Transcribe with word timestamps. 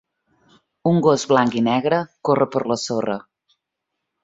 Un 0.91 0.97
gos 1.07 1.25
blanc 1.33 1.59
i 1.61 1.63
negre 1.67 2.01
corre 2.31 2.49
per 2.57 2.65
la 2.73 2.81
sorra. 2.87 3.21